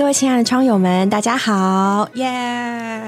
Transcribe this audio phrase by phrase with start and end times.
[0.00, 2.24] 各位亲爱的窗友们，大家好，耶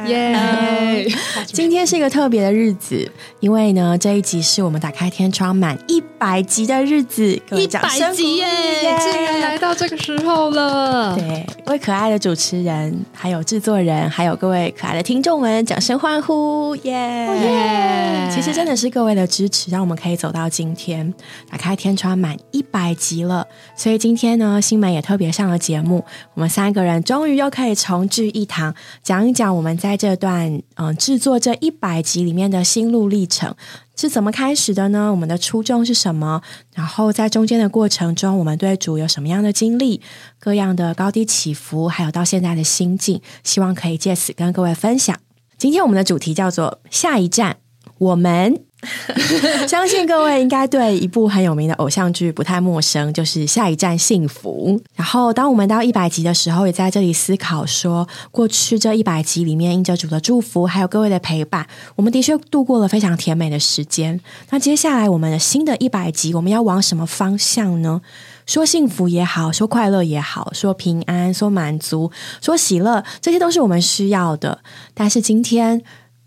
[0.05, 1.09] 耶！
[1.47, 3.11] 今天是一个特别的日子，
[3.41, 8.47] 因为呢，这一集是我们打开天窗满一百集的日子，一百集耶！
[8.81, 11.17] 竟然来到这个时候了。
[11.17, 18.31] 对，为可爱的主持人、还有制作人、还有各位可爱的听众们，掌声欢呼，耶耶！
[18.33, 21.13] 其实真的是各位的支持，让我们可以走到今天，
[21.51, 23.45] 打开天窗满一百集了。
[23.75, 26.05] 所以今天呢，新梅也特别上了节目。
[26.35, 33.53] 我们三个人终于又可以重聚一堂，讲一讲我们在这段嗯制作这一百集里面的心路历程
[33.97, 35.11] 是怎么开始的呢？
[35.11, 36.43] 我们的初衷是什么？
[36.75, 40.01] 然后在中间的过程中，我们对主有什么样的经历？
[40.39, 45.17] 各样的高低起伏，还有到现在的心境，希望可以借此跟各位分享。
[45.59, 47.59] 今天我们的主题叫做下一站，
[47.99, 48.65] 我们。
[49.69, 54.81] 相信各位应该对一部很有名的偶像剧不太陌生，就是《下一站幸福》。
[54.97, 64.21] 然后，当我们到一百集的时候，也在这里思考说，过去这一百集里面，应着主的祝福，还有各位的陪伴，我们的确度过了非常甜美的时间。
[64.51, 68.01] 那接下来，我们的新的一百集，我们要往什么方向呢？
[68.47, 72.11] 说幸福也好，说快乐也好，说平安，说满足，
[72.41, 74.59] 说喜乐，这些都是我们需要的。
[74.93, 75.83] 但是今天。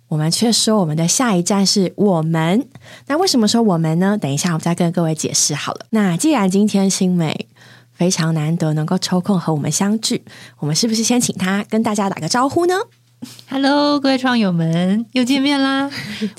[0.08, 2.68] 我们却说我们的下一站是我们，
[3.08, 4.16] 那为什么说我们呢？
[4.18, 5.88] 等一下我再跟各位解释好了。
[5.90, 7.48] 那既然今天新美
[7.92, 10.24] 非常难得能够抽空和我们相聚，
[10.60, 12.76] 我们是不是先请他跟大家打个招呼呢
[13.50, 15.90] ？Hello，各位创友们，又见面啦！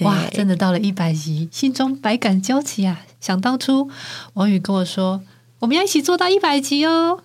[0.03, 3.01] 哇，真的到了一百集，心中百感交集啊！
[3.21, 3.91] 想当初
[4.35, 5.21] 王宇跟我说，
[5.59, 7.19] 我们要一起做到一百集哦。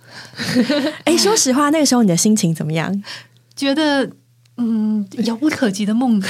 [1.05, 3.03] 哎，说实话，那个时候你的心情怎么样？
[3.55, 4.09] 觉得。
[4.63, 6.21] 嗯，遥不可及的梦，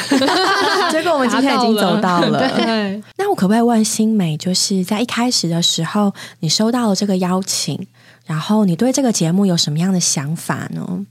[0.89, 2.39] 结 果我们今天已经走到了。
[2.55, 7.87] 对那我可不可以问新美，就是在一开始的时候，你收到了这个邀请，
[8.25, 11.05] 然后你对这个节目有什么样的想法呢？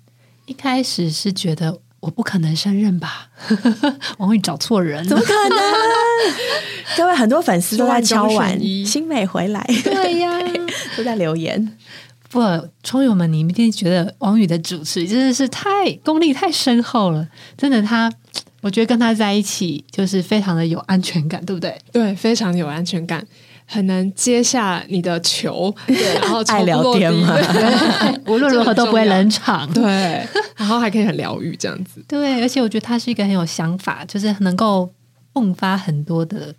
[0.47, 3.28] 一开始是觉得我不可能胜任吧，
[4.19, 5.59] 王宇找错人，怎么可能？
[6.97, 10.32] 各位很多粉丝都在敲碗，新美回来，对呀，
[10.97, 11.76] 都在留言。
[12.30, 12.41] 不，
[12.84, 17.26] 冲友们，你们一定觉得王宇的主持真的是太功力太深厚了，
[17.56, 18.10] 真的，他
[18.60, 21.76] 我觉得跟他在一起就是非常的有安全感，对不对？
[21.91, 23.26] 对，非常有安全感，
[23.66, 25.74] 很能接下你的球，
[26.20, 27.36] 然后爱聊天嘛，
[28.28, 29.82] 无论如何都不会冷场， 对，
[30.54, 34.88] 然后还可以很疗愈这样子，对，而且我觉得他是一个很有想法，就是能够
[35.34, 36.54] 迸发很多的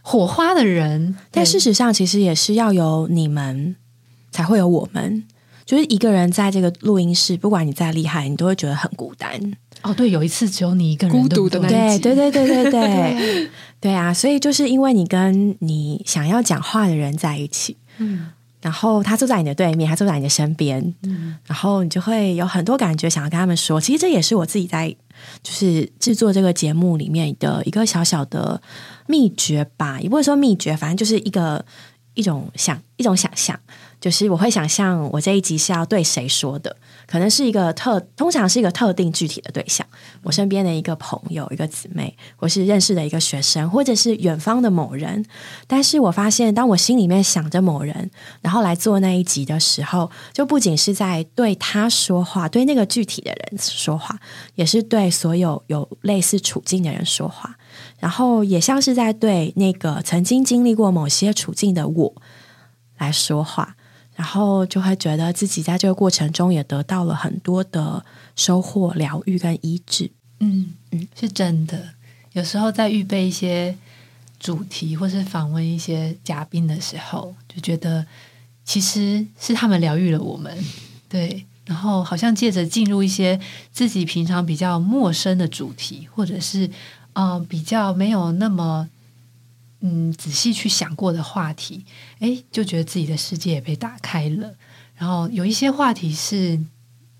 [0.00, 3.74] 火花的人，但事实上其实也是要有你们。
[4.38, 5.24] 才会有我们，
[5.64, 9.28] 就是一个人在这个录音室，不管你再厉害，你都会觉得很孤单。
[9.82, 13.50] 哦，对，有一次只有你一个人孤独的那对对对对对对
[13.80, 14.14] 对啊！
[14.14, 18.28] 所以就是因为你跟你想要讲话的人在一起，嗯，
[18.62, 23.80] 然后他坐在你的对面，他坐在你的身边，嗯，然后你就会有很多感觉想要跟他们说。
[23.80, 24.88] 其实这也是我自己在
[25.42, 28.62] 就是制作这个节目里面的一个小小的
[29.08, 31.64] 秘诀吧，也不会说秘诀，反正就是一个
[32.14, 33.58] 一种想一种想象。
[34.00, 36.76] 就是我会想象我这一集是要对谁说的，
[37.06, 39.84] 可能是一个特，通常是一个特定具体的对象，
[40.22, 45.24] 我身边的一个朋友、一个姊妹，或是认识的一个学生，或者是远方的某人。
[45.66, 48.10] 但是我发现，当我心里面想着某人，
[48.40, 54.20] 然后来做那一集的时候，就不仅是在对他说话，对那个具体的人说话，
[54.54, 57.56] 也是对所有有类似处境的人说话，
[57.98, 62.14] 然后也像是在对那个曾经经历过某些处境的我
[62.98, 63.74] 来说话。
[64.18, 70.10] 然后就会觉得自己在这个过程中也得到了很多的收获、疗愈跟医治。
[70.40, 71.90] 嗯嗯，是真的。
[72.32, 73.76] 有时候在预备一些
[74.40, 78.04] 主题或是访问一些嘉宾的时候，就觉得
[78.64, 80.52] 其实是他们疗愈了我们。
[81.08, 83.38] 对，然后好像借着进入一些
[83.70, 86.68] 自己平常比较陌生的主题，或者是
[87.12, 88.88] 嗯比较没有那么。
[89.80, 91.84] 嗯，仔细去想过的话题，
[92.18, 94.52] 哎，就觉得自己的世界也被打开了。
[94.96, 96.58] 然后有一些话题是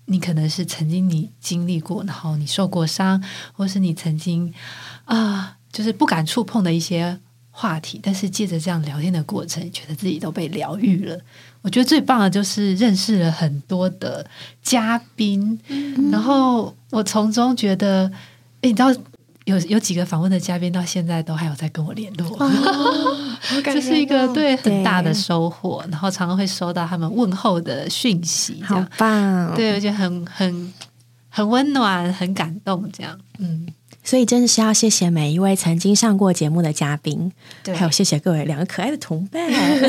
[0.07, 3.23] 你可能是曾经你经历过，然后你受过伤，
[3.53, 4.53] 或是你曾经
[5.05, 7.17] 啊，就是不敢触碰的一些
[7.51, 7.97] 话题。
[8.03, 11.17] 但是借着这样聊天的过程，觉得自己都被疗愈了。
[11.61, 14.29] 我觉得最棒的就是认识了很多的
[14.61, 15.57] 嘉宾，
[16.11, 18.11] 然后我从中觉得，
[18.59, 18.93] 诶，你知道。
[19.49, 22.37] 有有几个访问的嘉宾到现在都还有在跟我联络，
[23.65, 25.83] 这是一个对很大的收获。
[25.89, 29.55] 然后常常会收到他们问候的讯息，好棒！
[29.55, 30.73] 对，而且很很
[31.29, 32.87] 很温暖，很感动。
[32.93, 33.67] 这样，嗯，
[34.03, 37.31] 所以真的是要谢谢每一位曾经上过节目的嘉宾，
[37.63, 39.41] 对还有谢谢各位两个可爱的同伴，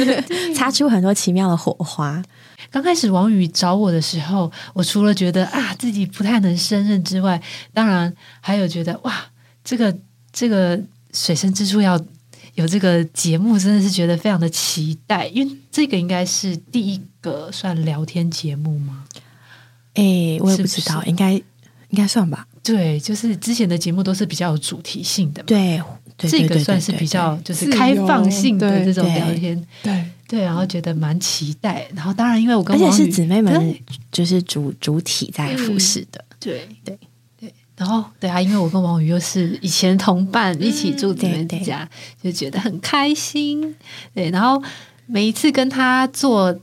[0.56, 2.22] 擦出很多奇妙的火花。
[2.70, 7.40] 刚开始王宇找我的时候，我除了觉得啊自己不太能胜任之外，
[7.74, 9.12] 当然还有觉得哇，
[9.70, 9.96] 这个
[10.32, 10.76] 这个
[11.12, 11.96] 水深之处要
[12.56, 19.04] 有这个节目，真的是觉得非常的期待，因为这个应该是第一个算聊天节目吗？
[19.94, 20.98] 哎，我也不知道，是？
[20.98, 22.48] 不是应该应该算吧。
[22.64, 25.80] 对，就是之前的节目都是比较有主题性的嘛，对，
[26.16, 33.78] 对这个算是比较就是开放性的这种聊天，对，对，然后觉得蛮期待，然后当然因为我跟而且是姊妹们
[34.10, 36.24] 就是主主体在服侍的。
[36.40, 36.98] 对对。
[36.98, 37.09] 对，
[37.80, 41.88] 然后对啊，因为我跟王宇又是以前同伴，一起住姊妹对对家，
[42.22, 43.74] 就觉得很开心。
[44.14, 44.62] 对，然后
[45.06, 46.54] 每一次跟他做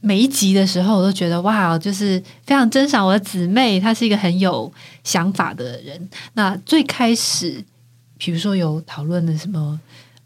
[0.00, 4.72] 每一集的时候，我都觉得哇，就是非常珍赏我的姊妹，她是一个很有
[5.04, 6.08] 想法的人。
[6.34, 7.64] 那最开始，
[8.18, 9.78] 比如说有讨论的什么。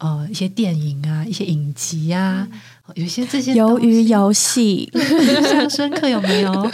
[0.03, 2.49] 呃，一些电影啊，一些影集啊，
[2.95, 6.71] 有些这些鱿东西鱼游戏， 印象深刻有没有？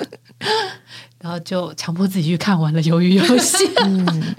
[1.20, 4.34] 然后就强迫自己去看完了《鱿鱼游戏》，嗯，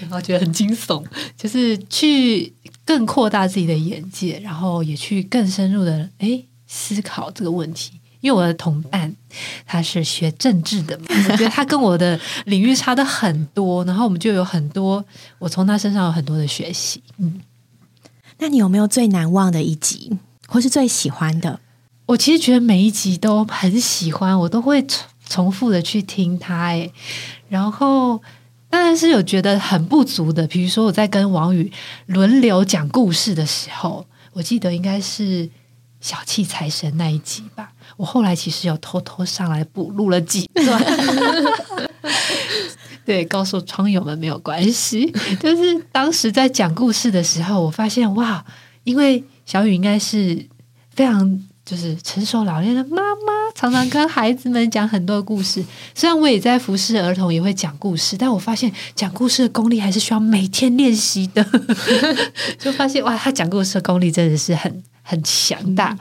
[0.00, 1.04] 然后觉得很惊悚，
[1.36, 2.52] 就是去
[2.84, 7.92] 更扩大自己的眼界，然后也去更深入的诶思考这个问题。
[8.20, 9.16] 因为我的同伴
[9.64, 15.02] 他是学政治的嘛， 我觉得他跟我的领域差的很多，然后我们就有很多
[15.38, 17.02] 我从他身上有很多的学习。
[17.16, 17.40] 嗯，
[18.38, 21.60] 那你有没有最难忘的一集，或是最喜欢的？
[22.04, 24.86] 我其实觉得每一集都很喜欢，我都会
[25.30, 26.54] 重复的去听它。
[26.54, 26.90] 哎，
[27.48, 28.20] 然后
[28.68, 31.72] 当然是有觉得很不足的，比如说我在跟王宇
[32.06, 34.04] 轮流讲故事的时候，
[34.34, 35.48] 我记得应该是
[36.00, 37.72] 小气财神那一集吧。
[37.96, 40.82] 我后来其实有偷偷上来补录了几段，
[43.04, 45.10] 对，告诉窗友们没有关系。
[45.38, 48.44] 就是当时在讲故事的时候，我发现哇，
[48.84, 50.46] 因为小雨应该是
[50.94, 51.40] 非常
[51.70, 55.64] 就是成熟老练的妈妈，常常跟孩子们讲很多故事。
[55.94, 61.46] 虽然我也在服侍儿童，也会讲故事，但我发现讲故事的功力还是需要每天练习的。
[62.58, 65.96] 就发现哇，他讲故事的功力真的是很很强大。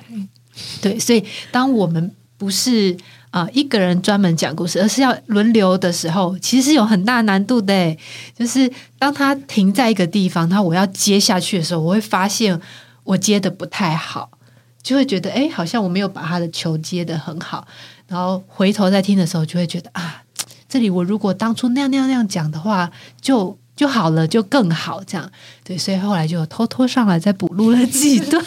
[0.81, 2.97] 对，所以当我们不是
[3.29, 7.95] 啊、呃一个人专门讲故事，而是要轮流的时候，其实是有很大难度的诶。
[8.35, 8.67] 就是
[8.97, 12.59] 当他停在一个地方，他我要接下去的时候，我会发现
[13.03, 14.31] 我接的不太好，
[14.81, 17.67] 就会觉得哎，好像我没有把他的球接的很好。
[18.07, 20.23] 然后回头再听的时候，就会觉得啊，
[20.67, 22.91] 这里我如果当初那样那样那样讲的话，
[23.21, 25.31] 就就好了，就更好这样。
[25.63, 28.43] 对，所以后来就偷偷上来再补录了几段。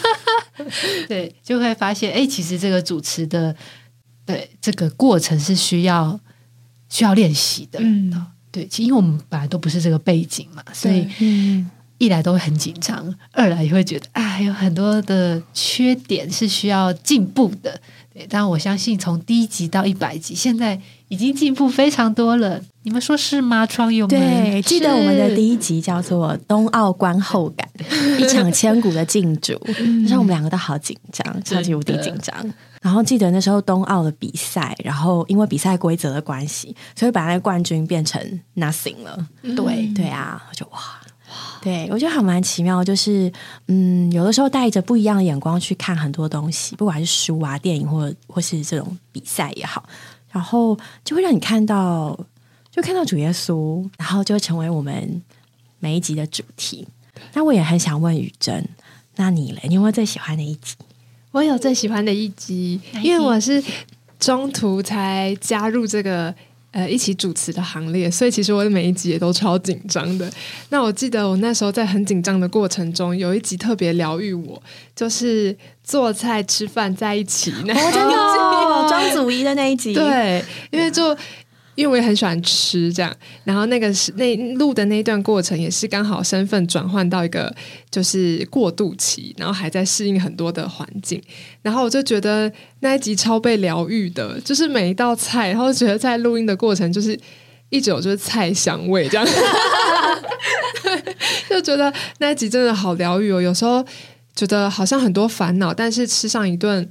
[1.07, 3.55] 对，就会发现，哎，其实这个主持的，
[4.25, 6.19] 对这个过程是需要
[6.89, 7.79] 需要练习的。
[7.81, 11.67] 嗯对，其实因为我们本来都不是这个背景嘛，所以嗯，
[12.05, 17.79] 一来都会很紧张，二来也会觉得啊，有很多的缺点是需要进步的。
[18.13, 22.61] 对，但我相信从第一集到一百集，现在已经进步非常多了。
[22.83, 23.65] 你们说是吗？
[23.65, 27.67] 创友们，对，记得我们的第一集叫做《冬奥观后感》，
[28.19, 32.35] 一场千古的竞逐，那时候我们两个都好紧张，超级无敌紧张。
[32.81, 38.21] 然后记得那时候冬奥的比赛，然后因为比赛规则的关系，所以把那个冠军变成
[38.57, 39.27] nothing 了。
[39.41, 40.79] 对对啊，我就哇。
[41.61, 43.31] 对，我觉得还蛮奇妙，就是
[43.67, 49.83] 嗯，有的时候带着不一样的眼光去看很多东西，不管是书啊、电影或或是这种比赛也好，
[50.31, 52.17] 然后就会让你看到，
[52.71, 55.21] 就看到主耶稣，然后就会成为我们
[55.79, 56.87] 每一集的主题。
[57.33, 58.67] 那我也很想问雨珍，
[59.15, 59.61] 那你嘞？
[59.67, 60.75] 你有没有最喜欢的一集？
[61.31, 63.63] 我有最喜欢的一集，因为我是
[64.19, 66.33] 中途才加入这个
[66.73, 70.29] 呃一起主持的行列，所以其实我的每一集也都超紧张的。
[70.69, 74.61] 那我记得我那时候在很紧张的过程中，有一集特别疗愈我，
[74.93, 77.91] 就是做菜吃饭在一起那一集。
[77.93, 78.15] 真的
[78.73, 81.15] 哦，庄祖仪的那一集， 对，因为就
[81.75, 83.13] 因为我也很喜欢吃这样，
[83.43, 87.53] 然后那个是那录的那一段过程也是刚好身份转换到一个
[87.89, 91.21] 就是过渡期，然后还在适应很多的环境，
[91.61, 97.19] 然后我就觉得那一集超被疗愈的，就是每一道菜，然后觉得在录音的过程就是。
[97.69, 99.27] 一直有就是菜香味这样，
[101.49, 103.41] 就觉得那一集真的好疗愈哦。
[103.41, 103.83] 有时候
[104.35, 106.87] 觉得好像很多烦恼，但是吃上一顿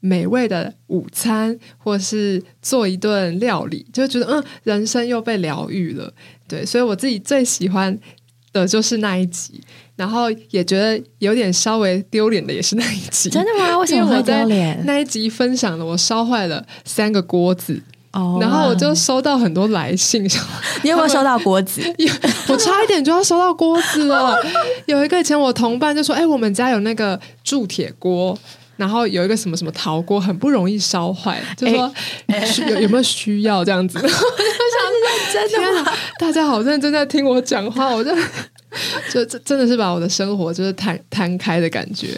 [0.00, 6.12] 美味的午餐，或是做一顿料理，就觉得嗯，人生又被疗愈了。
[6.48, 7.96] 对，所以我自己最喜欢
[8.52, 9.60] 的就是那一集，
[9.96, 13.28] 然后也觉得有点稍微丢脸的也是那一集。
[13.30, 13.78] 真的吗？
[13.78, 14.82] 为什么丢脸？
[14.84, 17.80] 那一集分享了我烧坏了三个锅子，
[18.12, 20.24] 哦然后我就收到很多来信，
[20.82, 21.80] 你有没有收到锅子？
[22.48, 24.34] 我差一点就要收到锅子了。
[24.86, 28.36] 有一个以前我同伴就说：“哎、我们家有那个铸铁锅。”
[28.80, 31.92] 然后有一个什么什么陶锅，很不容易烧坏，就说、
[32.46, 33.98] 需有有没有需要这样子？
[34.00, 35.92] 我就想，真的吗？
[36.18, 38.10] 大家好认真在听我讲话，我就
[39.12, 42.08] 就真真的是把我的生活就是摊摊开的感觉。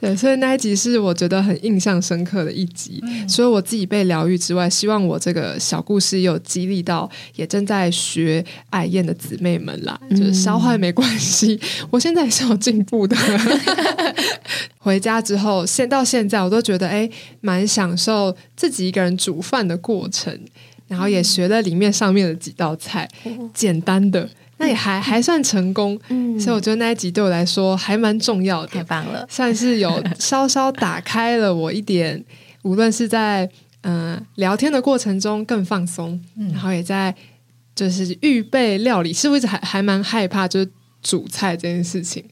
[0.00, 3.02] 对，所以那一集是我觉得很印象深刻的一集。
[3.28, 9.98] 所以我自己被疗愈之外，希望我这个小故事也有激励到也正在学爱燕的姊妹们啦。
[10.10, 11.58] 就是烧坏没关系，
[11.90, 13.16] 我现在也是有进步的。
[14.78, 17.08] 回家之后，现到现在，我都觉得哎，
[17.40, 20.36] 蛮享受自己一个人煮饭的过程，
[20.88, 23.08] 然后也学了里面上面的几道菜，
[23.52, 24.28] 简单的，
[24.60, 25.98] 那也还还算成功。
[26.10, 32.22] 嗯所以我觉得那一集对我来说还蛮重要的，太棒了， 算是有稍稍打开了我一点，
[32.62, 33.44] 无论是在
[33.82, 36.20] 嗯、呃聊天的过程中更放松，
[36.52, 37.14] 然后也在
[37.74, 40.70] 就是预备料理，是不是还还蛮害怕就是
[41.02, 42.22] 煮菜这件事情，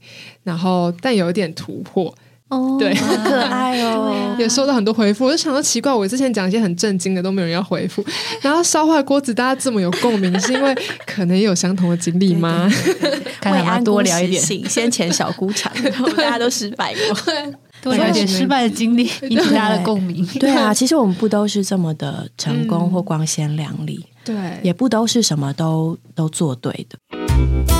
[0.42, 2.14] 然后但有一点突破，
[2.56, 4.34] 哦，对好可爱哦。
[4.38, 8.04] 也收到很多回复，我就想到奇怪，我之前讲一些很震惊的都没有人要回复，
[8.40, 10.74] 然后烧坏锅子大家这么有共鸣，是因为
[11.06, 12.70] 可能也有相同的经历吗？
[13.40, 17.34] 看来我们多聊一点，先前小姑场，我们大家都失败过。
[17.80, 20.26] 多聊一点失败的经历，引起大家的共鸣。
[20.40, 27.77] 对啊，其实我们不都是这么的成功或光鲜亮丽，对，也不都是什么都都做对的。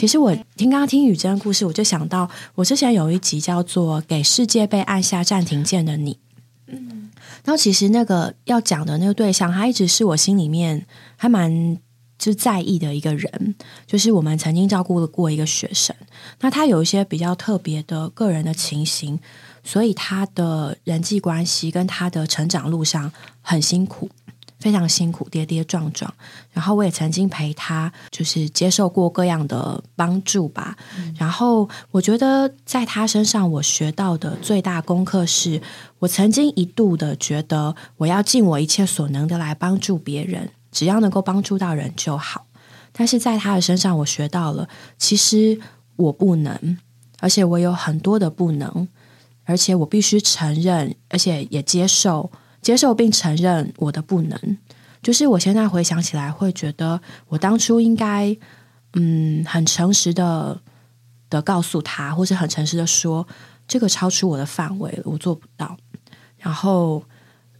[0.00, 6.18] 其实我听刚刚听雨珍的故事，我就想到我之前有一集叫做《给世界被按下暂停键的你》，
[7.44, 11.76] 然后其实那个要讲的那个对象，他一直是我心里面还蛮
[12.18, 13.54] 就在意的一个人，
[13.86, 15.94] 就是我们曾经照顾过一个学生，
[16.40, 19.20] 那他有一些比较特别的个人的情形，
[19.62, 24.08] 所以他的人际关系跟他的成长路上很辛苦。
[24.60, 26.12] 非常辛苦，跌跌撞撞。
[26.52, 30.76] 然后我也曾经陪他，就是接受过各样的帮助吧。
[31.18, 35.60] 然后我觉得在他身上，我学到的最大功课是，
[35.98, 42.46] 我曾经一度的觉得我要尽我一切所能的来帮助别人，只要能够帮助到人就好。
[42.92, 45.58] 但是在他的身上，我学到了，其实
[45.96, 46.76] 我不能，
[47.20, 48.86] 而且我有很多的不能，
[49.44, 52.30] 而且我必须承认，而且也接受。
[52.62, 54.58] 接受并承认我的不能，
[55.02, 58.36] 就是我现在回想起来，会觉得我当初应该，
[58.94, 60.60] 嗯，很诚实的
[61.28, 63.26] 的告诉他，或是很诚实的说，
[63.66, 65.76] 这个超出我的范围，我做不到。
[66.38, 67.02] 然后，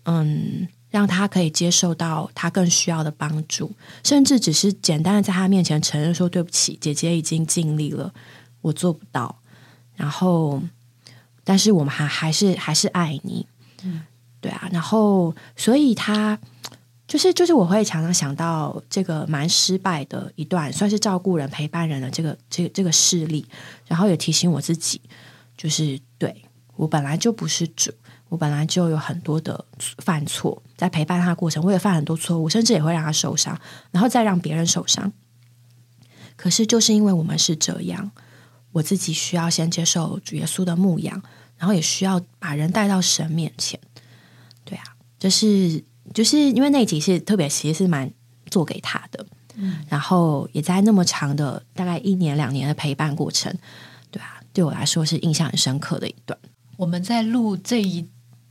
[0.05, 3.71] 嗯，让他可以接受到他更需要的帮助，
[4.03, 8.13] 甚至只是简单的在他面前承认说对不起，姐姐已经尽力了，
[8.61, 9.37] 我做不到。
[9.95, 10.63] 然后，
[11.45, 13.47] 但是我们还还是还是爱你。
[14.41, 16.39] 对啊，然后所以他
[17.07, 23.45] 就是就是我会常常想到这个蛮失败的一段，算是照顾人、陪伴人的这个这个这个事例，
[23.87, 25.01] 然后也提醒我自己，
[25.57, 26.45] 就是对
[26.77, 27.93] 我本来就不是主，
[28.29, 29.65] 我本来就有很多的
[29.99, 35.13] 犯错，在陪伴他的过程，我也犯很多错误，甚至也会让他受伤，然后再让别人受伤。
[36.37, 38.13] 可是就是因为我们是这样，
[38.73, 41.21] 我自己需要先接受主耶稣的牧养，
[41.59, 43.79] 然后也需要把人带到神面前。
[45.21, 48.11] 就是就是因为那集是特别，其实是蛮
[48.51, 49.25] 做给他的，
[49.55, 53.55] 嗯，然后也在那么长的大概一年两年的陪伴过程，
[54.11, 56.37] 对啊，对我来说是印象很深刻的一段。
[56.77, 58.09] 我们在录这一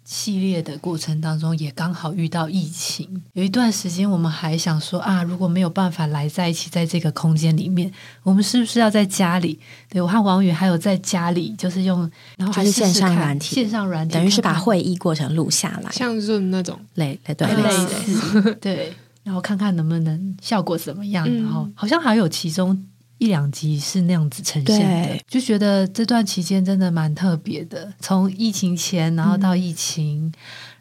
[0.10, 7.92] 系列的过程当中，也刚好遇到疫情，有一段时间我们还想说啊，如果没有办法来在一起，在这个空间里面，
[8.24, 9.60] 我们是不是要在家里？
[9.88, 18.92] 对我和王宇还有在家里，就是用，然后还是线上软体线上软体，等于是把会议过程录下来，像润那种，类类对类类似似，对，
[19.24, 21.28] 然后看看能不能效果怎么样。
[21.30, 22.84] 嗯然后好像还有其中
[23.20, 27.94] 一两集是那样子呈现的，就觉得这段期间真的蛮特别的。
[28.00, 30.34] 从疫情前，然后到疫情，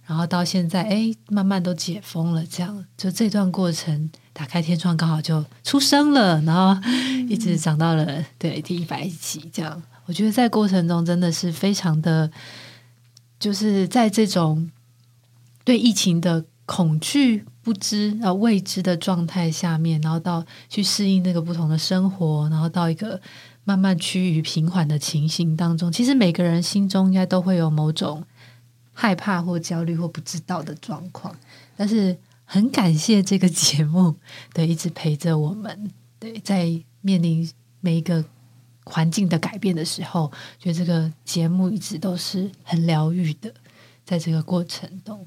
[0.06, 6.80] 然后到现在，哎，慢慢都解封了，这样就这段过程，打开天窗刚好就出生了，然后
[7.28, 9.82] 一直长到了对第一百集这样。
[10.06, 12.30] 我觉得在过程中真的是非常的，
[13.40, 14.70] 就是在这种
[15.64, 23.20] 对疫情的恐惧、不知啊未知的状态下面，然后到去适应那个不同的生活，然后到一个
[23.64, 28.24] 慢慢趋于平缓的情形当中，其实每个人心中应该都会有某种
[28.94, 31.36] 害怕或焦虑或不知道的状况。
[31.76, 34.14] 但是很感谢这个节目，
[34.54, 36.72] 对，一直陪着我们，对，在
[37.02, 37.46] 面临
[37.82, 38.24] 每一个
[38.84, 43.52] 环境的改变的时候，觉得这个节目一直都是很疗愈的，
[44.06, 45.26] 在这个过程中。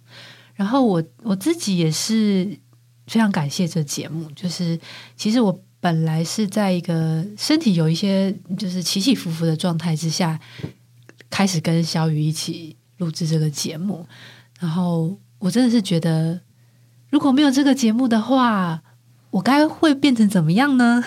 [0.56, 2.46] 然后我我自己也是
[3.08, 4.80] 非常感谢这节目，就是
[5.16, 10.40] 其实我本来是在一个身体有一些就是起起伏伏的状态之下，
[11.30, 14.06] 开始跟小雨一起录制这个节目，
[14.60, 16.40] 然后我真的是觉得
[17.10, 18.84] 如果没有这个节目的话，
[19.32, 21.04] 我该会变成怎么样呢？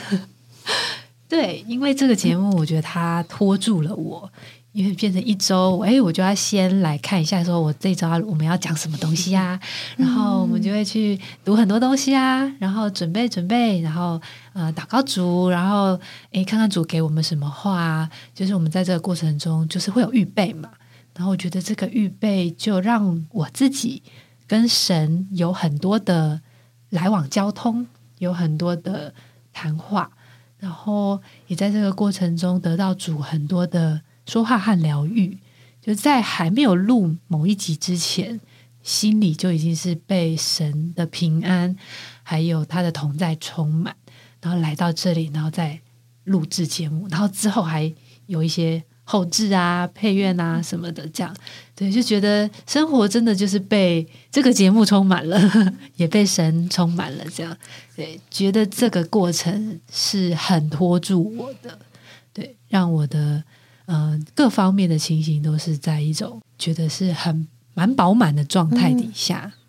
[1.28, 4.32] 对，因为这个节目，我觉得它拖住了我。
[4.74, 9.58] 因为变成一周，哎，我就要先来看一下，说我这周我们要讲什么东西呀？
[9.96, 14.20] 然后我们就会去读很多东西啊，然后准备准备，然后
[14.52, 15.96] 呃祷告主，然后
[16.32, 20.68] 哎看看主给我们什么话，啊就是我们在这个过程中就是会有预备嘛。
[21.14, 24.02] 然后我觉得这个预备就让我自己
[24.48, 26.40] 跟神有很多的
[26.90, 27.86] 来往交通，
[28.18, 29.14] 有很多的
[29.52, 30.10] 谈话，
[30.58, 34.00] 然后也在这个过程中得到主很多的。
[34.26, 35.38] 说话和疗愈，
[35.80, 38.40] 就在还没有录某一集之前，
[38.82, 41.76] 心里就已经是被神的平安
[42.22, 43.94] 还有他的同在充满，
[44.40, 45.80] 然后来到这里，然后再
[46.24, 47.92] 录制节目，然后之后还
[48.26, 51.36] 有一些后置啊、配乐啊什么的，这样
[51.76, 55.38] 对，就觉得生活真的就是被这个节目充满了，
[55.96, 57.54] 也被神充满了，这样
[57.94, 61.78] 对，觉得这个过程是很拖住我的，
[62.32, 63.44] 对，让我的。
[63.86, 69.63] 嗯，各方面的情形都是在一种觉得是很蛮饱满的状态底下，对，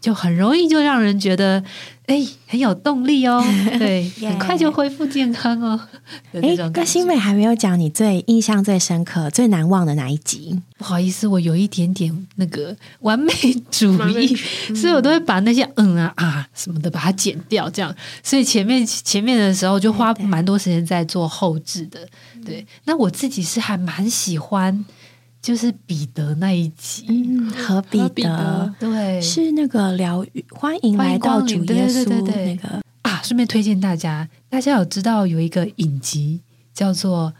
[0.00, 1.62] 就很容易就让人觉得，
[2.06, 3.44] 哎，很有动力哦，
[3.78, 5.78] 对，很快就恢复健康哦。
[6.32, 10.58] 哎，那新美还没有讲你最印象最深刻、最难忘的哪一集？
[10.78, 13.32] 不好意思，我有一点点那个完美
[13.70, 14.34] 主义，
[14.74, 17.94] 所以我都会把那些嗯啊啊什么的把它剪掉，这样。
[18.22, 22.00] 所以前面前面的时候就花蛮多时间在做后置的。
[22.44, 24.84] 对，那我自己是还蛮喜欢，
[25.42, 33.22] 就是彼得那一集，嗯和彼得，对，是那个疗愈，欢迎来到主耶稣那个啊。
[33.22, 36.40] 顺便推荐大家，大家有知道有一个影集
[36.74, 37.32] 叫做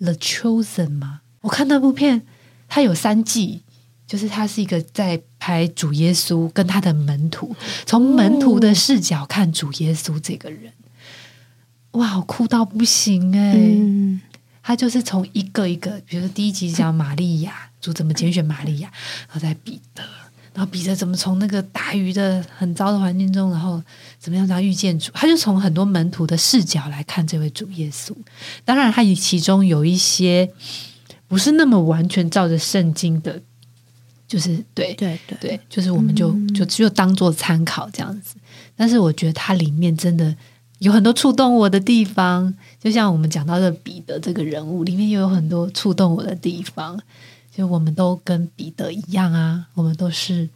[0.04, 1.22] 《The Chosen》吗？
[1.40, 2.22] 我看那部片，
[2.68, 3.62] 它有三季，
[4.06, 10.72] 就是它是一个在拍主耶稣跟他的门徒，从门徒的视角看主耶稣这个人，
[11.92, 14.20] 哇，哭到不行哎。
[14.62, 18.90] 他就是从一个一个，比如说第一集讲玛利亚，主怎么拣选玛利亚，
[19.26, 20.02] 然后在彼得，
[20.52, 23.82] 然后彼得怎么从那个大鱼的很糟的环境中，然后
[24.18, 28.14] 怎么样他遇见主，他就从很多门徒的视角来看这位主耶稣。
[28.64, 30.50] 当然，他以其中有一些
[31.26, 33.40] 不是那么完全照着圣经的，
[34.28, 38.34] 就是对对对对，就是我们就就只有当做参考这样子。
[38.76, 40.36] 但是我觉得它里面真的。
[40.80, 47.00] 有很多触动我的地方，就像我们讲到的彼得这个人物，里面又有很多触动我的地方。
[47.52, 50.48] 就我们都跟彼得一样啊，我们都是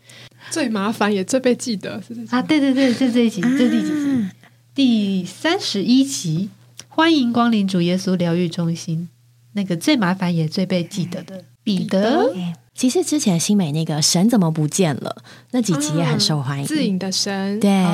[0.50, 2.40] 最麻烦也最被记得啊！
[2.40, 4.28] 对对对，就这一集，这第几集？
[4.74, 6.48] 第三十一集。
[6.88, 9.08] 欢迎光临主耶稣疗愈中心。
[9.52, 12.32] 那个最麻烦也最被记得的彼得，
[12.74, 15.22] 其实之前新美那个神怎么不见了？
[15.50, 16.64] 那几集也很受欢迎。
[16.64, 17.84] 自隐的神，对，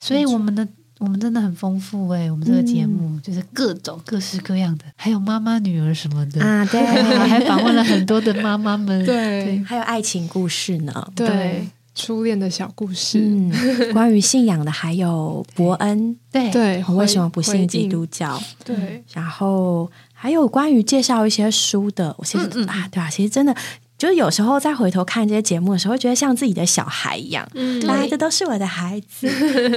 [0.00, 0.66] 所以我们的。
[1.00, 6.80] 我们真的很丰富哎，我们这个节目就是各种各式各样的，还有妈妈女儿什么的啊，对，
[7.26, 13.50] 还访问了很多的妈妈们， 对，还有爱情故事呢，对，初恋的小故事，嗯
[13.94, 16.50] 关于信仰的还有伯恩，对。
[16.50, 18.38] 对，为什么不信基督教？
[18.62, 23.56] 对，然后还有关于介绍一些书的，我其实啊，对啊，其实真的。
[24.00, 27.46] 就是有时候再回头看这些节目的时候，会觉得像自己的小孩一样，
[27.82, 29.28] 来的都是我的孩子，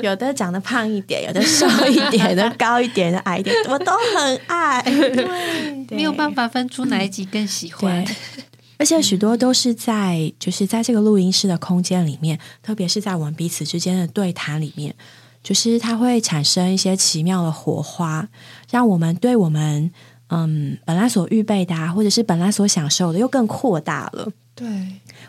[0.01, 4.81] 有的长得胖一点，有的瘦一点，有的高一点，的矮一点，我都很爱，
[5.85, 8.05] 对， 没有办法分出哪一集更喜欢。
[8.79, 14.95] 而且许多都是在就是在这个录音室的空间里面，特别是在我们彼此之间的对谈里面，
[15.43, 18.29] 就是它会产生一些奇妙的火花，
[18.71, 19.91] 让我们对我们。
[20.27, 24.27] 嗯，本来所预备的，或者是本来所享受的，又更扩大了。
[24.55, 24.67] 对，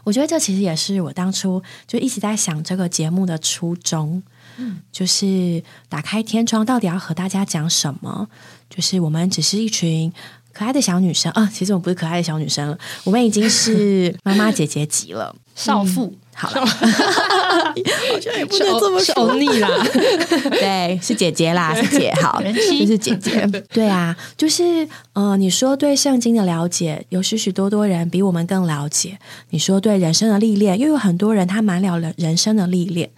[0.04, 4.22] 我觉得这其实也是我当初就一直在想这个节目的初衷。
[4.56, 8.28] 嗯，就是打开天窗，到底要和大家讲什么？
[8.70, 10.12] 就是我们只是一群
[10.52, 16.14] 可爱的小女生啊，其实我们不是可爱的小女生了，我们已经是 妈妈姐姐级了，少妇。
[16.34, 19.68] 好了， 好像也不能这么是欧尼啦，
[20.50, 22.52] 对，是姐姐啦，是姐，好，就
[22.86, 29.18] 是姐姐， 对啊，就是呃，你说对圣经的了解，有许许多多人比我们更了解。
[29.50, 33.10] 你说对人生的历练，又有很多人他满了了人生的历练，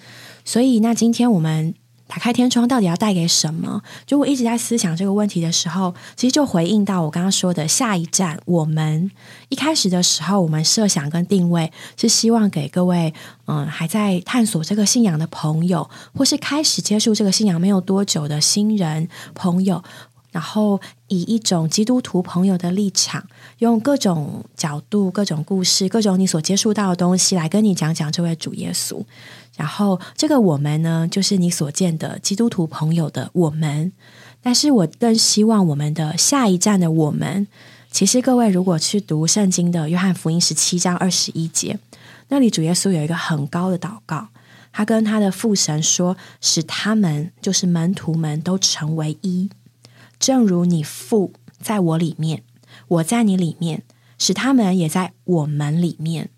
[0.45, 1.75] 所以那今天我们。
[2.09, 3.83] 打开天窗到底要带给什么？
[4.07, 8.41] 就我一直在思想这个问题的时候，其实就回应到我刚刚说的下一站。
[8.45, 9.11] 我们
[9.49, 13.13] 一开始的时候，我们设想跟定位是希望给各位，
[13.47, 19.83] 嗯，还在探索这个信仰的朋友，或是开始接触这个信仰没有多久的新人朋友，
[20.37, 23.27] 然后以一种基督徒朋友的立场，
[23.61, 29.03] 用各种角度、各种故事、各种你所接触到的东西来跟你讲讲这位主耶稣。
[29.57, 33.91] 然后，这个我们呢，就是你所见的基督徒朋友的我们。
[34.43, 37.47] 但是我更希望我们的下一站的我们，
[37.91, 41.79] 其实各位如果去读圣经的约翰福音十七章二十一节，
[42.29, 44.29] 那里主耶稣有一个很高的祷告，
[44.71, 49.49] 他跟他的父神说：“使他们就是门徒们都成为一，
[50.19, 52.43] 正如你父在我里面，
[52.89, 53.83] 我在你里面，
[54.19, 56.31] 使他们也在我们里面。”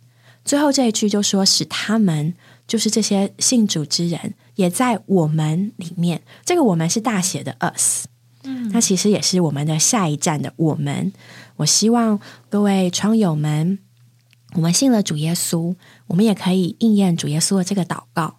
[0.45, 2.35] 最后这一句就说：“使他们。”
[2.69, 8.05] 就是这些信主之人也在我们里面，这个我们是大写的 us，
[8.43, 11.11] 嗯，那其实也是我们的下一站的我们。
[11.57, 13.79] 我希望各位窗友们，
[14.53, 15.75] 我们信了主耶稣，
[16.09, 18.38] 我们也可以应验主耶稣的这个祷告。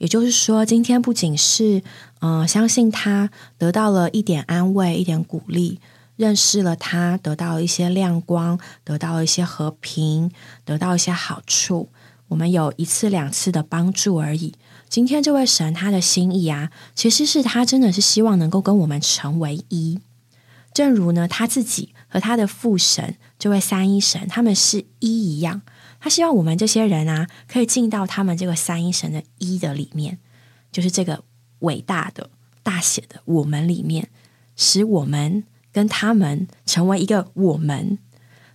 [0.00, 1.82] 也就是说，今天不仅是
[2.20, 5.78] 嗯相信他得到了一点安慰、一点鼓励，
[6.16, 10.32] 认识了他，得到了一些亮光，得到了一些和平，
[10.64, 11.90] 得到一些好处。
[12.28, 14.54] 我们有一次两次的帮助而已。
[14.88, 20.00] 今天这位神他的心意啊，其实是他真的是希望能够跟我们成为一。
[20.72, 25.60] 正如呢他自己和他的父神这位三一神他们是一一样，
[26.00, 30.18] 他希望我们这些人啊，可以进到他们这个三一神的一的里面，
[30.72, 31.22] 就是这个
[31.60, 32.30] 伟大的
[32.62, 34.08] 大写的我们里面，
[34.56, 37.98] 使我们跟他们成为一个我们。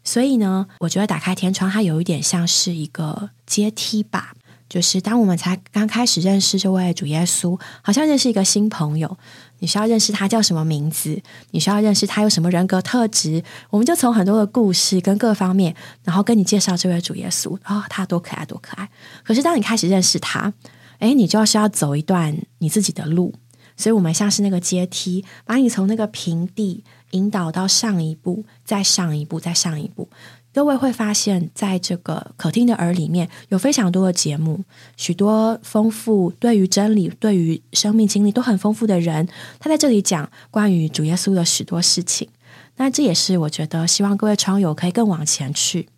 [0.04, 4.36] 所以呢，我觉得打开天窗，它有一点像是一个阶梯吧。
[4.68, 9.18] 就是当我们才刚开始认识这位主耶稣，好像认识一个新朋友，
[9.60, 18.90] 你需要认识他叫什么名字，你需要认识他有什么人格特质，我们就从很多的故事跟各方面，然后跟你介绍这位主耶稣啊，他多可爱，多可爱。
[19.24, 20.54] 可是当你开始认识他，
[21.00, 23.34] 哎，你就要需要走一段你自己的路。
[23.78, 30.10] 所以，我们像是那个阶梯，把你从那个平地引导到上一步，再上一步，再上一步。
[30.56, 34.64] 各位会发现，在这个可听的耳里面，有非常多的节目，
[34.96, 39.28] 许多丰富对于真理、对于生命经历都很丰富的人，
[39.60, 42.30] 他在这里讲关于主耶稣的许多事情。
[42.78, 45.90] 那这也是我觉得，希望各位窗友可以更往前去，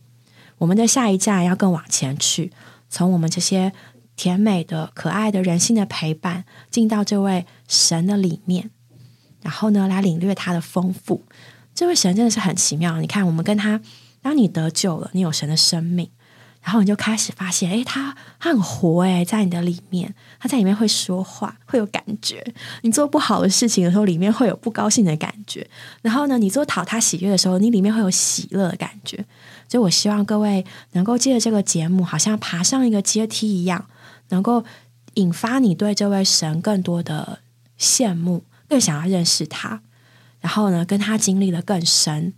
[0.58, 2.52] 我们的下一站要更往前去，
[2.90, 3.72] 从我们这些。
[4.16, 8.72] 甜美的、可爱的、人性的陪伴，进到这位神的里面，
[9.44, 11.22] 然后呢，来领略他的丰富。
[11.76, 13.00] 这位神真的是很奇妙。
[13.00, 13.80] 你看，我们跟他，
[14.28, 16.10] 当你得救了，你有神的生命，
[16.62, 22.46] 然后你就开始发现，诶，他他很活，哎，在你的里面，他在里面会说话，会有感觉。
[22.82, 25.66] 你做不好的事情的时候，里面会有不高兴的感觉。
[26.02, 29.16] 然后呢，你做讨他喜悦的时候，你里面会有喜乐的感觉。
[29.70, 33.86] 所以我希望各位能够借着这个节目，好像爬上一个阶梯一样。
[34.28, 34.66] 能够
[35.14, 37.40] 引发你对这位神更多的
[37.80, 39.82] 羡慕，更想要认识他，
[40.42, 42.34] 然后呢，跟他经历的更深。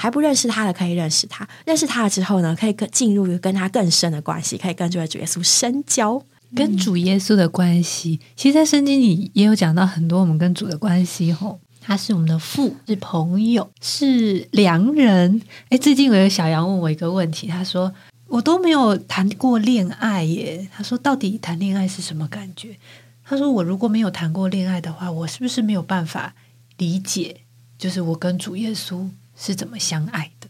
[0.00, 6.22] 还不认识他的可以认识他，认识他了之后呢，可以更进入跟他更深的关系，可以跟这位主耶稣深交。
[6.56, 11.30] 跟主耶稣的关系，其实，在圣经里也有讲到很多我们跟主的关系。
[11.30, 15.42] 吼，他是我们的父，是朋友，是良人。
[15.68, 17.92] 哎，最近我有小杨问我一个问题，他说。
[18.30, 20.68] 我都没有谈过恋爱耶。
[20.72, 22.76] 他说：“到底谈恋爱是什么感觉？”
[23.26, 26.36] 他说：“我如果没有谈过恋爱的话，我是不是没有办法
[26.76, 27.38] 理解，
[27.76, 29.08] 就是我跟主耶稣
[29.40, 30.48] 是怎么相爱的？”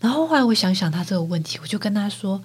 [0.00, 2.42] 然后后来我想想他这个问题，我就跟他说：“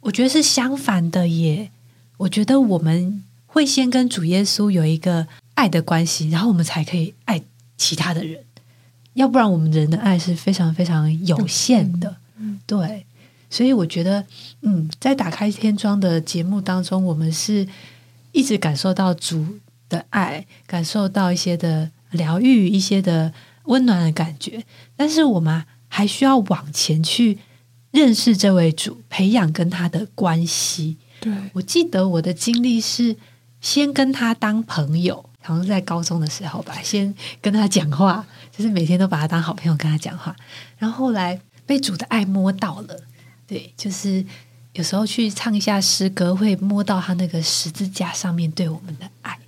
[0.00, 1.70] 我觉得是相反的耶。
[2.18, 7.40] 我觉得我们会先跟主耶稣有一个爱的关系，然后我们才可以爱
[7.76, 8.44] 其他的人。
[9.14, 12.16] 要不然，我们人的爱是非常非常有限的。”
[12.66, 13.06] 对。
[13.50, 14.26] 所以我觉得，
[14.62, 17.64] 嗯，在打开天窗的节目当中，我们是
[18.32, 19.46] 一直感受到主
[19.88, 23.32] 的爱，感受到一些的疗愈，一些的
[23.66, 24.64] 温暖的感觉。
[24.96, 27.38] 但是我们还需要往前去
[27.90, 30.96] 认识这位主，培养跟他的关系。
[31.20, 33.16] 对我记得我的经历是
[33.60, 40.34] 先跟他当朋友，好像在高中的时候吧，先跟他讲话，就是每天都把他当好朋友跟他讲话，
[40.78, 43.00] 然后后来被主的爱摸到了。
[43.46, 44.24] 对，就是
[44.72, 49.38] 有时候去唱一下诗歌，会摸到他那个十字架上面对我们的爱。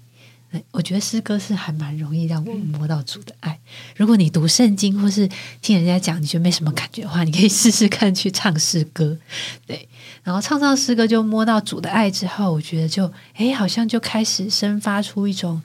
[0.71, 3.59] 我觉得诗歌是还蛮容易让我们摸到主的爱。
[3.97, 5.29] 如果你读圣经或是
[5.61, 9.19] 听人家讲，你觉得没什么感觉的话，你可以试试看去唱诗歌。
[9.67, 9.89] 对，
[10.23, 15.63] 然后唱唱诗歌就摸到主的爱之后，我觉得就哎，好像就开始生发出一种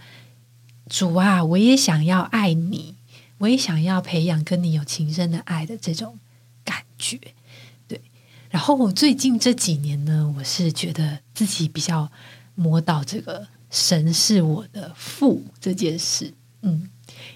[0.89, 2.95] 主啊，我也想要爱你，
[3.39, 6.19] 我也想要培养跟你有情深的爱的这种
[6.63, 7.19] 感觉。
[7.87, 8.01] 对，
[8.49, 12.11] 然后我最近这几年呢，我是觉得自己比较
[12.55, 13.47] 摸到这个。
[13.71, 16.89] 神是我的父这件事，嗯，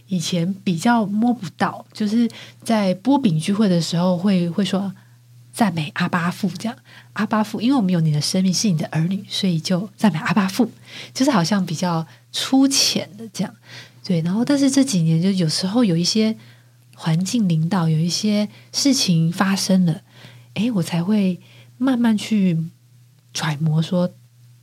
[0.07, 2.29] 以前比较摸不到，就是
[2.61, 4.93] 在波饼聚会的时候会会说
[5.53, 6.77] 赞美阿巴父这样，
[7.13, 10.69] 阿巴父，因为我们有你的生命是你的儿女，所以就赞美阿巴父，
[11.13, 13.55] 就是好像比较粗浅的这样，
[14.03, 14.19] 对。
[14.19, 16.35] 然后，但是这几年就有时候有一些
[16.95, 20.01] 环境领导，有一些事情发生了，
[20.55, 21.39] 哎，我才会
[21.77, 22.57] 慢慢去
[23.33, 24.11] 揣摩说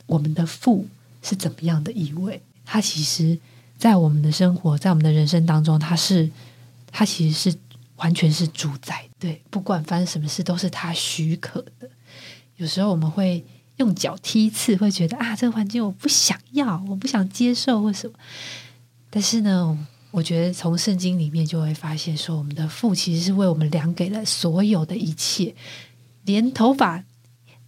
[0.05, 0.87] 我们的父。
[1.23, 2.39] 是怎么样的意味？
[2.65, 3.39] 它其实，
[3.77, 6.29] 在我们的生活，在我们的人生当中，它是，
[6.91, 7.57] 它其实是
[7.95, 9.03] 完全是主宰。
[9.17, 11.89] 对，不管发生什么事，都是他许可的。
[12.57, 13.43] 有时候我们会
[13.77, 18.13] 用脚踢刺，会觉得啊，这个环境我不想要，我不想接受，或什么。
[19.09, 19.77] 但是呢，
[20.11, 25.55] 我觉得从圣经里面就会发现，说我们的父其实是为我们量给了所有的一切，
[26.25, 27.03] 连头发。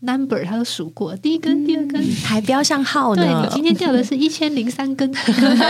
[0.05, 3.23] Number 他都数过，第一根、第二根还标上号呢。
[3.23, 5.11] 对你今天掉的是 一千零三根，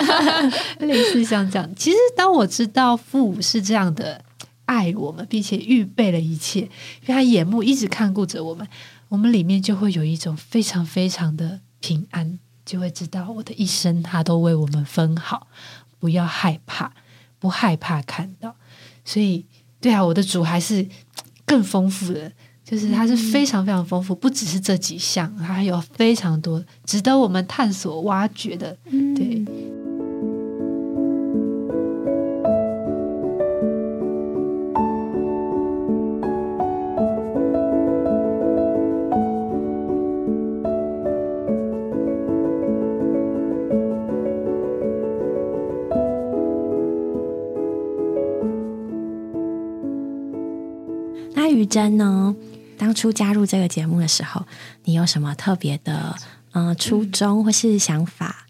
[0.80, 1.69] 类似像这样。
[1.76, 4.24] 其实当我知道父母是这样的
[4.65, 8.67] 爱我们，并且预备了一切，因为他眼目一直看顾着我们，
[9.10, 15.48] 我们里面就会有一种非常非常的平安，就会知道我的一生他都为我们分好，
[16.00, 16.91] 不要害怕，
[17.39, 18.56] 不害怕看到。
[19.04, 19.45] 所以，
[19.80, 20.88] 对啊，我的主还是
[21.45, 22.32] 更丰富的。
[22.65, 28.75] 就是它是非常非常丰富，不只是这几项，它还有非常多值得我们探索、挖掘的，
[29.15, 29.45] 对。
[51.38, 52.36] 那雨珍呢？
[52.77, 54.45] 当初加入这个节目的时候，
[54.83, 56.15] 你有什么特别的
[56.51, 58.45] 嗯初衷或是想法？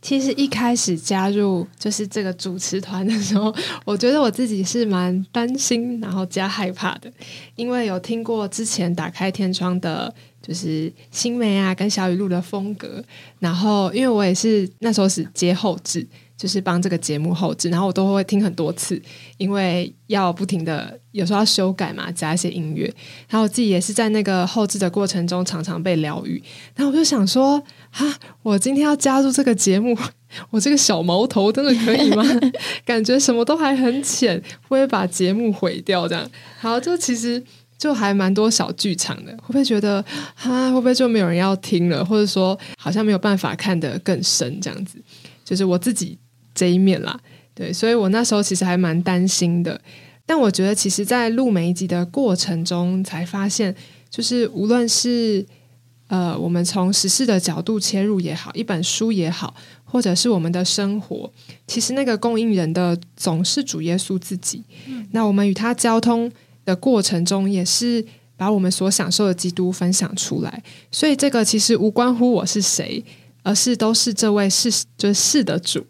[0.00, 3.54] 其实一开始加入就是这个主持团的时候，
[3.84, 7.08] 我觉得我自己是蛮担心，然后加害怕的，
[7.54, 13.02] 因为有听过之前打开天窗的，就是新梅啊跟小雨露的风格，
[13.38, 16.06] 然后因为我也是那时候是接后置。
[16.34, 19.00] 就是帮这个节目后置，然后我都会听很多次，
[19.36, 22.92] 因为要不停的有时候要修改嘛，加一些音乐。
[23.28, 26.42] 然后我自己也是在那个后置的过程中常常被疗愈。
[26.74, 29.96] 然后我就想说，哈，我今天要加入这个节目，
[30.50, 32.24] 我这个小毛头真的可以吗？
[32.84, 36.08] 感觉什么都还很浅，会不会把节目毁掉？
[36.08, 36.28] 这样，
[36.58, 37.40] 好，就其实
[37.82, 40.04] 就还蛮多小剧场的，会不会觉得，
[40.36, 44.60] 哈，会不会就没有人要听了，或者说好像没有办法看得更深？
[44.60, 45.02] 这样子，
[45.44, 46.18] 就是我自己。
[46.54, 47.18] 这一面啦，
[47.54, 49.80] 对，所以我那时候其实还蛮担心的。
[50.26, 53.74] 但我觉得，其实，在录每一集的过程中，才发现，
[54.10, 55.42] 就是无论是
[56.08, 61.32] 呃，我们从实事的角度切入也好，一本书也好，或者是我们的生活，
[61.66, 64.62] 其实那个供应人的总是主耶稣自己。
[65.12, 66.30] 那我们与他交通
[66.64, 68.04] 的过程中，也是
[68.36, 70.62] 把我们所享受的基督分享出来。
[70.90, 73.04] 所以，这个其实无关乎我是谁，
[73.42, 75.86] 而是都是这位是就是是的主。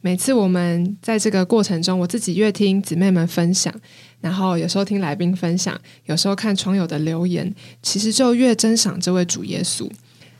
[0.00, 3.74] 每次我们在这个过程中，我自己越听姊妹们分享，
[4.20, 9.90] 然后有时候听来宾分享，有时候看床友的留言，其实就越珍赏这位主耶稣。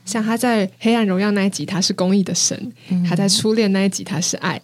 [0.05, 2.57] 像他在《黑暗荣耀》那一集，他是公义的神；
[3.05, 4.57] 他在《初恋》那一集，他是爱；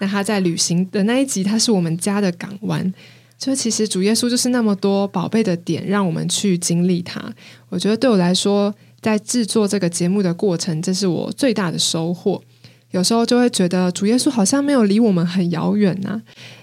[0.00, 2.92] 那他在旅行的那一集，他是我们家的港湾。
[3.38, 7.22] 就其实主耶稣就是那么多宝贝的点，让我们去经历他。
[7.68, 12.42] 我觉得对我来说，在制作这个节目的过程，这是我最大的收获。
[12.90, 16.20] 有时候就会觉得主耶稣好像没有离我们很遥远呐，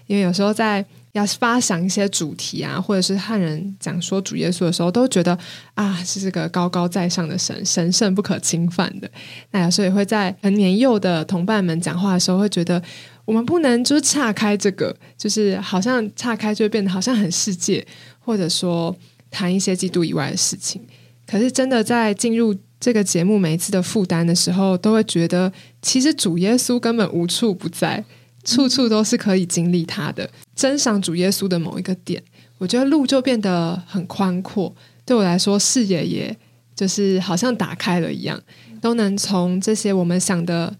[0.08, 5.38] 因为有时候在要发想一些主题啊，或者是汉人讲说主耶稣的时候，都觉得
[5.76, 9.10] 啊是这个高高在上的神，神圣不可侵犯的。
[9.52, 12.82] 那有时候也会在很年幼的同伴们讲话的时候，会觉得
[13.26, 17.86] 我们不能就是岔开这个，就是好像岔开就会变得好像很世界，
[18.20, 18.96] 或者说
[19.30, 20.82] 谈一些基督以外的事情。
[21.28, 22.56] 可是真的在进入。
[22.78, 28.04] 这个节目每一次的负担的时候，都会觉得其实主耶稣根本无处不在，
[28.44, 30.30] 处处都是可以经历他的。
[30.56, 32.22] 珍赏主耶稣的某一个点，
[32.60, 34.76] 我觉得路就变得很宽阔。
[35.04, 36.38] 对我来说，视野也
[36.76, 38.40] 就是好像打开了一样，
[38.80, 40.76] 都能从这些我们想的，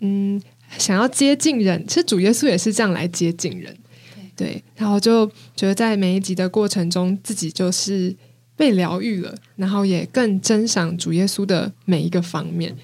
[0.00, 0.40] 嗯，
[0.78, 3.76] 想要接近人，其实主耶稣也是这样来接近人，
[4.36, 8.14] 对，然后就觉得在每一集的过程中，自己就是
[8.56, 12.76] 被疗愈了，然后也更珍赏主耶稣的每一个方面，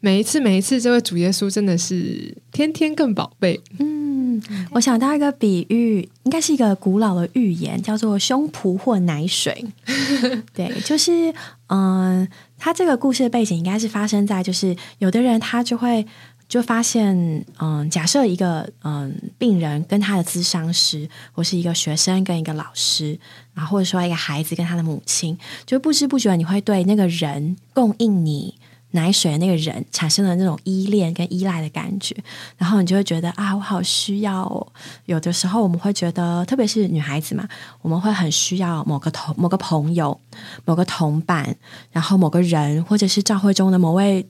[0.00, 9.64] 每一次每一次，这位主耶稣真的是天天更宝贝，嗯，我想到一个比喻，应该是一个古老的寓言，叫做胸脯或奶水。
[10.52, 11.32] 对，就是
[11.68, 12.28] 嗯，
[12.58, 16.06] 他这个故事的背景应该是发生在，就是有的人他就会
[16.48, 23.18] 就发现，嗯，假设一个嗯病人跟他的咨商师，或是一个学生跟一个老师，
[23.54, 28.54] 然后或者说一个孩子跟他的母亲，就不知不觉你会对那个人供应你。
[28.94, 32.14] 奶水的那个人产生了那种依恋跟依赖的感觉，
[32.56, 34.44] 然后你就会觉得啊，我好需要。
[34.44, 34.64] 哦。
[35.06, 37.44] 有的时候我们会觉得，特别是女孩子嘛，
[37.82, 40.16] 我们会很需要某个同某个朋友、
[40.64, 41.56] 某个同伴，
[41.90, 44.24] 然后某个人，或者是教会中的某位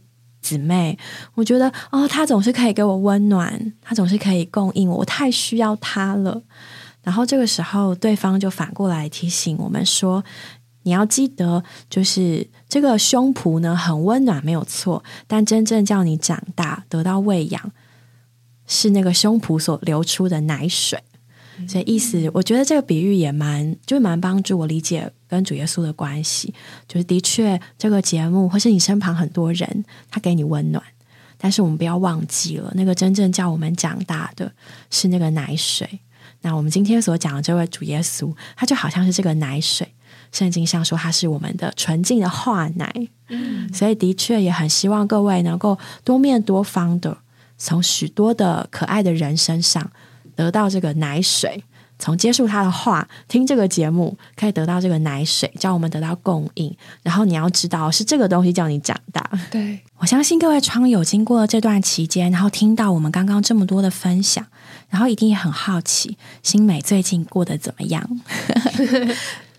[0.44, 0.96] 姊妹。
[1.34, 6.42] 我觉得哦，他总是可以给我温暖，他总是可以供应我，我太需要他了。
[7.02, 10.22] 然后这个时候，对方就反过来提醒我们说。
[10.86, 15.02] 你要记得，就是这个胸脯呢很温暖，没有错。
[15.26, 17.72] 但真正叫你长大、得到喂养，
[18.66, 21.02] 是那个胸脯所流出的奶水。
[21.66, 26.54] 所以意思，我觉得这个比喻也蛮，就蛮帮助我理解跟主耶稣的关系。
[26.86, 30.82] 就是的确，这个节目或是你身旁很多人，他给你温暖，
[31.36, 34.52] 但是我们不要忘记了，那个真正叫我们长大的
[34.90, 36.00] 是那个奶水。
[36.42, 39.88] 那我们今天所讲的这位主耶稣，他就好像是这个奶水。
[40.30, 42.92] 圣经上说，他是我们的纯净的化奶，
[43.28, 47.16] 嗯，所以的确也很希望各位能够多面多方的，
[47.56, 49.90] 从许多的可爱的人身上
[50.34, 51.62] 得到这个奶水，
[52.04, 56.76] 从接触他的话，听这个节目，可以得到这个奶水，叫我们得到供应。
[57.02, 59.26] 然后你要知道，是这个东西叫你长大。
[59.50, 64.44] 对我相信各位窗友经过了这段期间，然后听到我们刚刚这么多的分享，
[64.90, 68.06] 然后一定也很好奇，新美最近过得怎么样？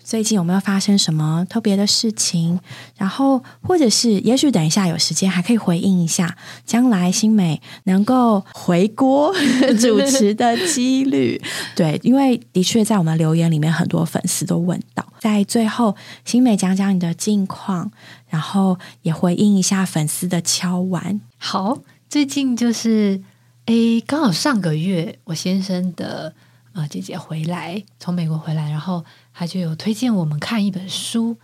[0.06, 2.60] 最近有没有发生什么特别的事情？
[2.96, 9.34] 然后，或者是，也许等一下有时间还可以回应一下，将来新美能够回锅
[9.80, 11.42] 主持的几率。
[11.74, 17.90] 对，因为的确在我们留言里面，很多粉丝都问到，在最后新美讲讲你的近况，
[18.28, 21.20] 然后也回应一下粉丝的敲完。
[21.36, 23.20] 好，最近就是
[23.64, 26.32] 诶，刚好上个月我先生的
[26.74, 29.04] 呃姐姐回来，从美国回来，然后。
[29.38, 31.36] 他就有推荐我们看一本书，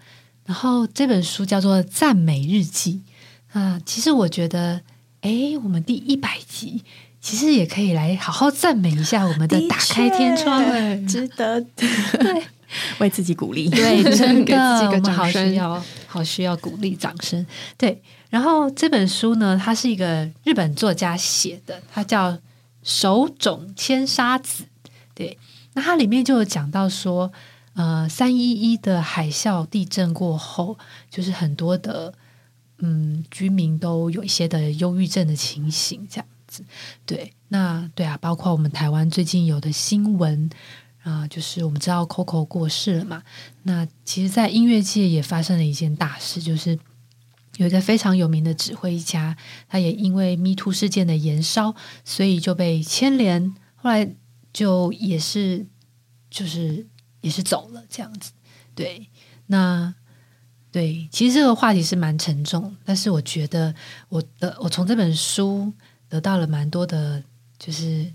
[0.47, 3.03] 然后这本书叫做《赞美日记》
[3.59, 3.79] 啊。
[3.85, 4.81] 其实我觉得，
[5.21, 6.83] 哎，我们第一百集
[7.21, 10.65] 其实也可以来好好赞美一下我们的打开天窗，
[11.07, 12.43] 值得对
[12.99, 14.57] 为自己鼓励，对，真的
[14.89, 17.45] 我们好需要好需要鼓励掌声。
[17.77, 18.01] 对，
[18.31, 22.39] 然后这本书呢，它是一个日本作家写的，它叫
[22.83, 24.65] 手冢千沙子。
[25.15, 25.37] 对，
[25.75, 27.31] 那它里面就有讲到说。
[27.75, 32.13] 呃，三一一的海啸地震过后，就是很多的
[32.81, 36.63] 嗯居民都有一些的忧郁症的情形，这样子。
[37.07, 40.51] 对，那对啊，包括我们台湾最近有的新闻
[41.03, 43.23] 啊，就是我们知道 Coco 过世了嘛。
[43.63, 46.79] 那其实，在音乐界也发生了一件大事，就是
[47.57, 49.35] 有一个非常有名的指挥家，
[49.67, 54.15] 他也因为 Me Too 事件的延烧，所以就被牵连，后来
[54.53, 55.67] 就也是
[56.29, 56.87] 就是。
[57.23, 58.33] 也是走了这样子，
[58.75, 59.09] 对，
[59.47, 59.95] 那
[60.71, 63.75] 对，其实这个话题是蛮沉重，但是我觉得
[64.11, 65.73] 我的我从这本书
[66.09, 67.23] 得到了蛮多的，
[67.59, 68.13] 就是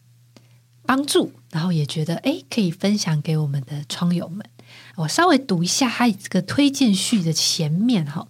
[0.83, 4.43] 帮助，然后也觉得哎，可以分享给我们的窗友们。
[4.95, 8.27] 我稍微读一下他这个推荐序的前面哈，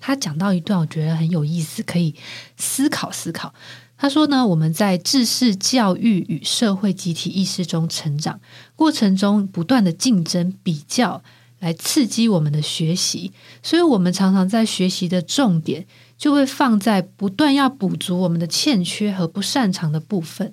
[0.00, 2.14] 他讲到一段，我觉得很有意思，可以
[2.56, 3.54] 思考思考。
[3.98, 8.40] 他说呢，我们在知识教育与社会集体意识中成长
[8.74, 11.22] 过程中，不断的竞争比较
[11.60, 13.32] 来刺激我们的学习，
[13.62, 15.86] 所以我们常常在学习的重点
[16.18, 20.52] 就会放在不断要补足我们的欠缺和不擅长的部分。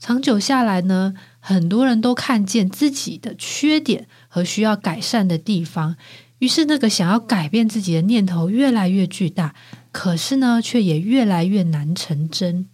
[0.00, 5.96] 长久下来呢，很多人都看见自己的缺点和需要改善的地方，
[6.38, 9.54] 于是那个想要改变自己的念头越来越巨大，
[9.92, 12.66] 可是呢，却也越来越难成真。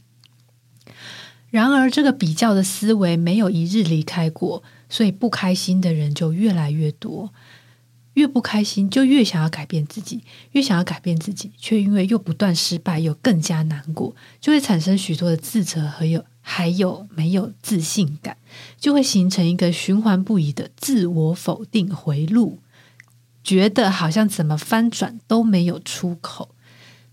[1.55, 7.33] 然而，这个比较的思维没有一日离开过，所以不开心的人就越来越多。
[8.15, 10.19] 越不开心，就越想要改变自己；
[10.51, 18.37] 越想要改变自己，却因为又不断失败，又更加难过，就会产生许多的自责和有还有没有自信感，
[18.77, 22.59] 就会形成一个循环不已的自我否定回路。
[23.45, 26.57] 觉得好像怎么翻转都没有出口。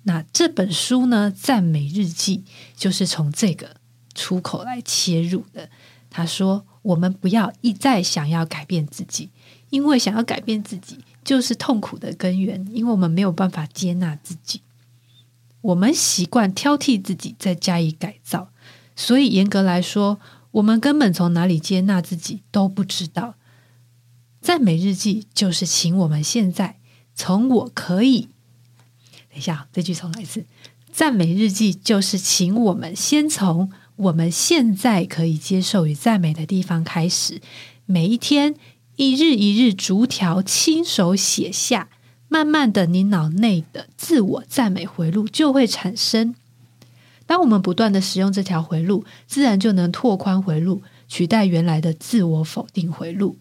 [0.01, 2.37] 那这本书呢，《赞美日记》
[2.75, 3.75] 就是从这个
[4.21, 5.67] 出口来切入的。
[6.11, 9.29] 他说：“我们不要一再想要改变自己，
[9.71, 14.61] 因为想要改变自己就是痛苦的根源，因为我们没有办法接纳自己。
[15.61, 18.49] 我们习惯挑剔自己，再加以改造，
[18.95, 20.19] 所以严格来说，
[20.51, 23.35] 我们根本从哪里接纳自己都不知道。
[24.41, 26.77] 赞美日记就是请我们现在
[27.15, 28.27] 从我可以。”
[29.31, 30.45] 等一下，这句重来一次。
[30.91, 37.41] 赞美日记就是请我们先从我们现在可以接受与赞美的地方开始，
[37.85, 38.55] 每一天
[38.95, 41.89] 一日一日逐条亲手写下，
[42.27, 46.35] 慢慢的，你脑内的自我赞美回路就会产生。
[47.25, 53.37] 当我们不断的使用这条回路，自然就能拓宽回路，取代原来的自我否定回路。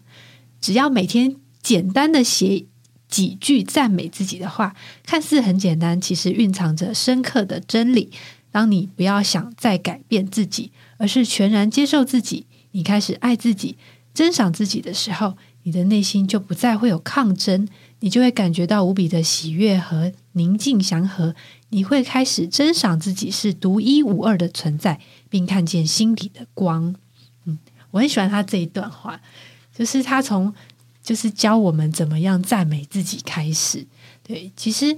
[0.59, 2.65] 只要每天简单的写。
[3.11, 4.73] 几句赞美自己的话，
[5.05, 8.09] 看似很简单，其实蕴藏着深刻的真理。
[8.51, 13.77] 当你不要想再改变自己，而是全然接受自己，你开始爱自己、
[14.13, 17.67] 珍赏自己的时候，你的内心就不再会有抗争，
[18.01, 21.33] 你就会感觉到无比的喜悦和宁静祥和。
[21.69, 24.99] 你会开始珍赏自己是独一无二的存在，
[25.29, 26.93] 并看见心底的光。
[27.45, 27.57] 嗯，
[27.91, 29.19] 我很喜欢他这一段话，
[29.73, 30.53] 就是他从。
[31.03, 33.87] 就是教我们怎么样赞美自己开始。
[34.21, 34.95] 对，其实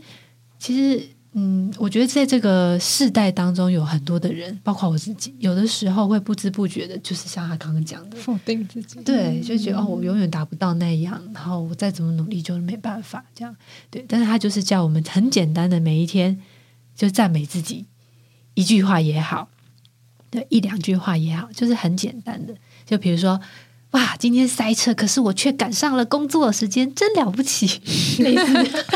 [0.60, 9.00] 其实，嗯，我觉得在这个世代当中，有很多的人，包括我自己，有的时候会不知不觉的，就是像他刚刚讲的，否定自己。
[9.02, 13.56] 对，就觉得哦，我永远达不到那样，然后我再怎么努力就是没办法这样。
[13.90, 16.40] 对，但是他就是叫我们很简单的每一天
[16.96, 17.86] 就赞美自己，
[18.54, 19.50] 一句话也好，
[20.30, 22.56] 对，一两句话也好，就是很简单的，
[22.86, 23.40] 就比如说。
[23.94, 27.68] 哇，今天塞车，可是我却赶上了工作的时间，真了不起！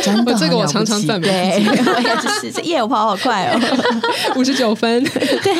[0.01, 1.27] 真的，这个我常常赞美。
[1.27, 3.59] 对，就是这夜我跑好快哦，
[4.35, 5.03] 五十九分。
[5.05, 5.53] 对，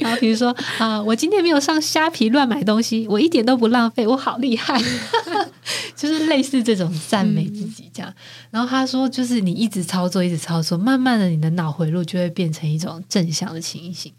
[0.00, 4.82] 然后比如说啊，我今天没有上虾皮乱买东西，我一点都不浪费，我好厉害。
[5.94, 8.12] 就是类似这种赞美自己这样。
[8.50, 14.12] 然后他说，就是你一直操作，一直操作，慢慢的，你的脑回路就会变成一种正向的情形。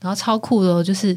[0.00, 1.16] 然后超酷的哦，就是。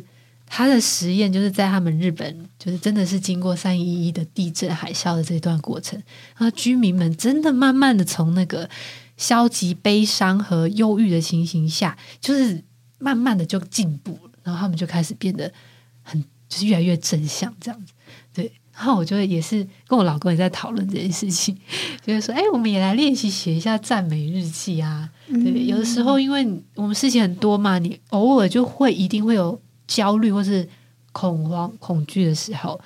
[0.51, 6.01] 他的实验就是在他们日本，就是真的是经过三一一的地震海啸的这段过程，
[6.35, 8.67] 然后居民们真的慢慢的从那个
[9.15, 12.63] 消极、悲伤和忧郁的情形下，就是
[12.97, 15.53] 慢慢的就进步了，然后他们就开始变得
[16.01, 16.19] 很
[16.49, 17.93] 就是越来越正向这样子。
[18.33, 21.55] 对，然后我就也是跟我老公也在讨论这件事情，
[22.03, 25.09] 就是说，哎，我们也来练习写一下赞美日记啊。
[25.27, 29.61] 对，有的时候因为我们事情很多嘛，你偶尔就会一定会有。
[29.89, 30.69] 焦虑或是
[31.11, 32.79] 恐慌、恐惧的时候，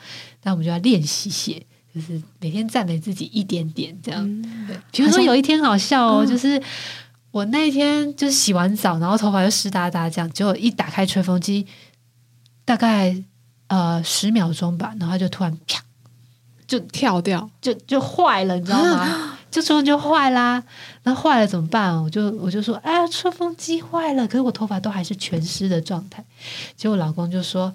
[0.44, 4.42] 那我们就要练习写，就是每天赞美自己一点点这样。
[4.66, 6.62] 对，比如说有一天好笑哦，就是
[7.32, 11.68] 我那一天就是洗完澡，然后头发又湿哒哒，这样，结果一打开吹风机，
[12.64, 13.22] 大概
[13.68, 15.84] 呃十秒钟吧，然后就突然啪
[16.66, 19.38] 就跳掉，就就坏了，你知道吗？
[19.54, 20.64] 就吹风就坏啦，
[21.04, 22.02] 那坏了怎么办？
[22.02, 26.26] 我就我就说，哎呀，吹风机坏了，可是我头发都还是全湿的状态。
[26.76, 27.72] 结果老公就说，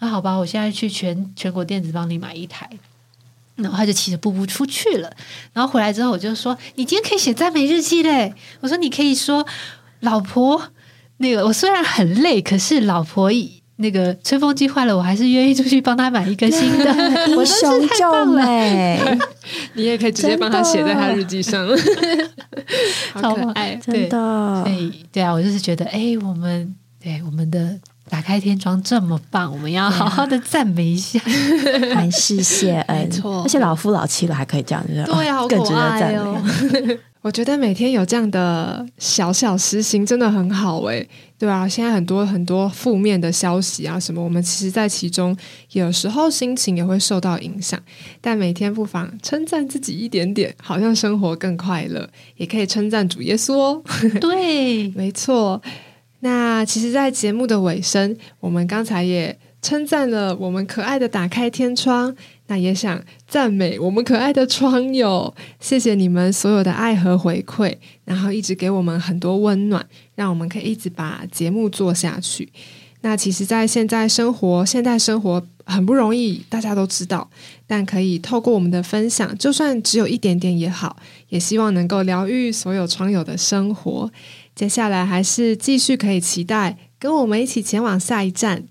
[0.00, 2.68] 那好吧，我现在去全全国电子帮你买一台。
[3.54, 5.12] 然后他就骑着步步出去了。
[5.52, 8.34] 然后回来之后，我就说，你今天可以写赞美日记嘞。
[8.60, 9.46] 我说，你可以说，
[10.00, 10.72] 老婆，
[11.18, 13.30] 那个我虽然很累，可是老婆
[13.80, 17.28] 那个吹风机坏了，我还是愿意出去帮他买一个新的。
[17.28, 19.00] 英雄救美，
[19.74, 21.66] 你也可以直接帮他写在他日记上。
[23.14, 24.62] 好可爱，真的。
[24.64, 27.78] 对对啊，我就是觉得，哎，我们对我们的
[28.08, 31.18] 打开天窗这么棒，我们要好好的赞美一下，
[31.94, 32.98] 还是谢恩。
[32.98, 36.98] 没错，而且老夫老妻了还可以这样，对啊，更值得赞美。
[37.22, 41.06] 我觉得每天有这样的小小实行真的很好诶，
[41.40, 45.34] 对啊，现在很多很多负面的消息啊什么，我们其实，在其中
[45.72, 47.82] 有时候心情也会受到影响。
[48.20, 52.06] 但每天不妨称赞自己一点点，好像生活更快乐。
[52.36, 53.82] 也可以称赞主耶稣哦。
[54.20, 55.62] 对，没错。
[56.18, 62.14] 那其实，在节目的尾声，我们刚才也称赞了我们可爱的打开天窗。
[62.50, 67.72] 那也想赞美我们可爱的窗友，谢谢你们所有的爱和回馈，
[68.04, 69.86] 然后一直给我们很多温暖，
[70.16, 72.48] 让我们可以一直把节目做下去。
[73.02, 77.30] 那其实，在现在生活，现代生活很不容易，大家都知道，
[77.68, 80.96] 但可以透过我们的分享，就算只有一点点也好，
[81.28, 84.10] 也希望能够疗愈所有窗友的生活。
[84.56, 88.64] 接下来还是继续可以期待，跟我们一起前往下一站。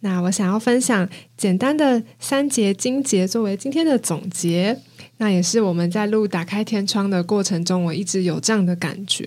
[0.00, 4.78] 那我想要分享简单的三节经节作为今天的总结。
[5.18, 9.26] 那也是我们在录打开天窗的过程中，我一直有这样的感觉，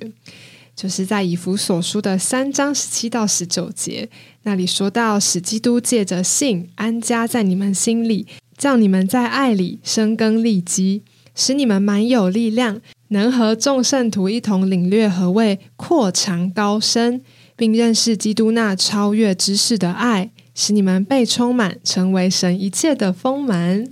[0.75, 4.07] 就是在以弗所书的三章十七到十九节
[4.43, 11.01] 那里说到，使基督借着信安家在你们心里，叫你们在爱里生根立基，
[11.33, 17.21] 使你们满有力量，能和众圣徒一同领略何谓扩长高深，
[17.55, 20.29] 并认识基督那超越知识的爱，
[20.59, 23.89] 使你们被充满，成为神一切的丰满。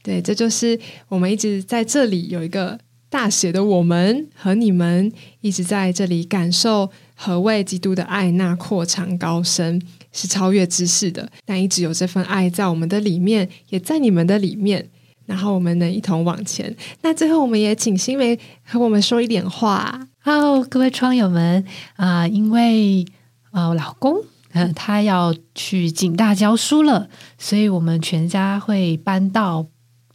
[0.00, 2.78] 对，这就是我们一直在这里有一个
[3.10, 14.88] 大写的我们和你们一直在这里感受何谓基督的爱，那扩长高深是超越知识的，但一直有这份爱在我们的里面，也在你们的里面，
[15.26, 16.72] 然后我们能一同往前。
[17.02, 20.06] 那最后，我们也请新梅和我们说一点话。
[20.20, 21.64] 好，各位窗友们
[21.96, 23.04] 啊，因为
[23.50, 24.22] 啊，我老公
[24.54, 29.66] 嗯，他要去景大教书了，所以我们全家会搬到。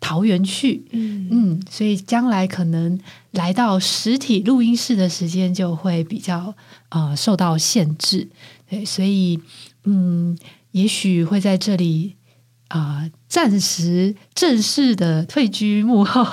[0.01, 2.97] 桃园去，嗯嗯，所以将来可能
[3.31, 6.55] 来到实体录音室的时间就会比较
[6.87, 8.29] 呃受到限制，
[8.69, 9.37] 对，所以
[9.83, 10.37] 嗯，
[10.71, 12.15] 也许会在这里
[12.69, 16.25] 啊暂时正式的退居幕后。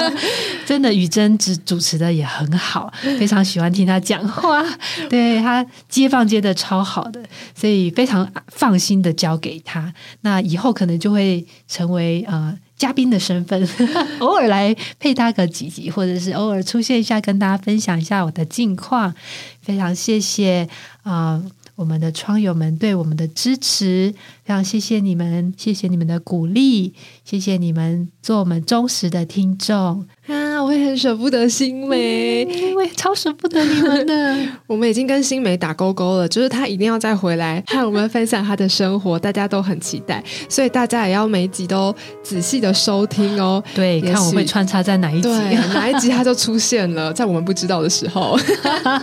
[0.66, 4.62] 真的，雨珍主主持的也很好，非常喜欢听他讲话，
[5.08, 7.22] 对他接放接的超好的，
[7.54, 9.94] 所以非常放心的交给他。
[10.22, 12.58] 那以后可能就会成为呃。
[12.74, 13.68] 嘉宾的身份，
[14.18, 19.14] 偶尔来配搭个几集，或者是偶尔出现一下，跟大家分享一下我的近况。
[19.60, 20.68] 非常谢谢
[21.04, 21.40] 啊，
[21.76, 24.12] 我们的窗友们对我们的支持，
[24.60, 26.94] 谢谢你们，谢谢你们的鼓励，
[27.24, 30.04] 谢谢你们做我们忠实的听众。
[30.26, 34.38] 啊，我也很舍不得新梅，因为超舍不得你们的。
[34.66, 43.62] 我们已经跟新梅打勾勾了，就是他一定要再回来和我们分享他的生活，大家都很期待，所以大家也要每集都仔细的收听哦。
[43.74, 45.28] 对，看我会穿插在哪一集，
[45.74, 48.38] 哪一集他就出现了，在我们不知道的时候。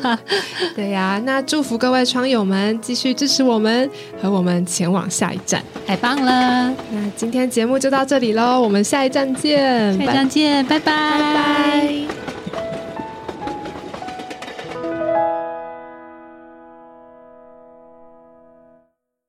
[0.76, 3.90] 对呀，那祝福各位窗友们继续支持我们，
[4.22, 6.74] 和我们前往下一站，太棒了。
[6.92, 10.92] 那今天节目就到这里喽，我们下一站见，下一站见，拜拜。
[11.20, 12.69] 拜拜。